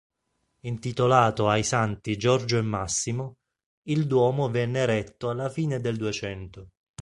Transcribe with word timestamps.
Intitolato 0.61 1.47
ai 1.47 1.61
santi 1.63 2.17
Giorgio 2.17 2.57
e 2.57 2.63
Massimo, 2.63 3.37
il 3.83 4.07
Duomo 4.07 4.49
venne 4.49 4.79
eretto 4.79 5.29
alla 5.29 5.47
fine 5.47 5.79
del 5.79 5.97
Duecento. 5.97 6.69